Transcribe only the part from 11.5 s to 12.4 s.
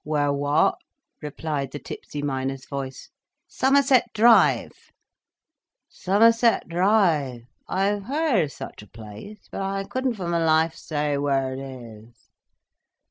it is.